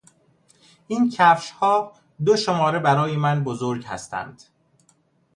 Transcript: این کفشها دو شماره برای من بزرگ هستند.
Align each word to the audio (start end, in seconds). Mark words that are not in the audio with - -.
این 0.87 1.09
کفشها 1.09 1.93
دو 2.25 2.35
شماره 2.35 2.79
برای 2.79 3.15
من 3.17 3.43
بزرگ 3.43 3.85
هستند. 3.85 4.43